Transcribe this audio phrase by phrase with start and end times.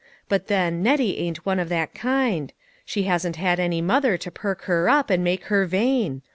[0.27, 2.51] But then, Nettie ain't one of that kind.
[2.85, 6.23] She hasn't had any mother to perk her up and make her vain.